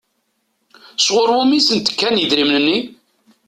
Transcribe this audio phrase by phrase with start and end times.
[1.05, 2.79] Sɣur wumi i sent-d-kan idrimen-nni?